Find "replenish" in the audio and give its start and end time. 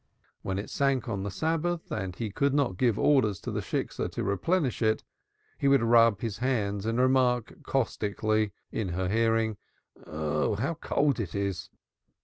4.23-4.81